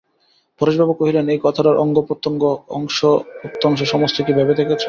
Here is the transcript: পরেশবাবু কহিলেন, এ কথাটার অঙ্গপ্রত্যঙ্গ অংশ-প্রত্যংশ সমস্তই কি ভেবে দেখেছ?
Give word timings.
পরেশবাবু 0.61 0.93
কহিলেন, 0.93 1.25
এ 1.29 1.35
কথাটার 1.43 1.77
অঙ্গপ্রত্যঙ্গ 1.77 2.41
অংশ-প্রত্যংশ 2.69 3.79
সমস্তই 3.83 4.23
কি 4.23 4.31
ভেবে 4.33 4.53
দেখেছ? 4.53 4.79